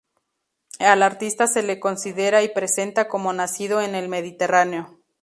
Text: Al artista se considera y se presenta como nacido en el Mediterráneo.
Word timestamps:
Al 0.79 1.03
artista 1.03 1.45
se 1.45 1.79
considera 1.79 2.41
y 2.41 2.47
se 2.47 2.53
presenta 2.53 3.07
como 3.07 3.33
nacido 3.33 3.81
en 3.81 3.93
el 3.93 4.09
Mediterráneo. 4.09 4.99